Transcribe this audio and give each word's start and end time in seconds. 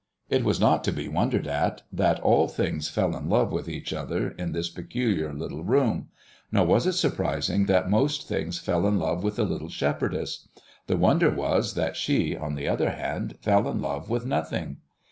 It 0.31 0.43
was 0.43 0.59
not 0.59 0.83
to 0.85 0.91
be 0.91 1.07
wondered 1.07 1.45
at 1.45 1.83
that 1.93 2.19
all 2.21 2.47
things 2.47 2.89
fell 2.89 3.15
in 3.15 3.29
love 3.29 3.51
with 3.51 3.69
each 3.69 3.93
other 3.93 4.29
in 4.31 4.51
this 4.51 4.67
peculiar 4.67 5.31
little 5.31 5.63
room; 5.63 6.09
nor 6.51 6.65
was 6.65 6.87
it 6.87 6.93
surprising 6.93 7.67
that 7.67 7.87
most 7.87 8.27
things 8.27 8.57
fell 8.57 8.87
in 8.87 8.97
love 8.97 9.21
with 9.23 9.35
the 9.35 9.45
little 9.45 9.69
shepherdess. 9.69 10.47
The 10.87 10.97
wonder 10.97 11.29
was 11.29 11.75
that 11.75 11.95
she, 11.95 12.35
on 12.35 12.55
the 12.55 12.67
other 12.67 12.89
hand, 12.89 13.37
fell 13.43 13.69
in 13.69 13.79
love 13.79 14.09
with 14.09 14.25
nothing. 14.25 14.77